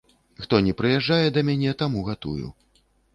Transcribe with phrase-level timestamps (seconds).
[0.43, 2.47] Хто ні прыязджае да мяне, таму гатую.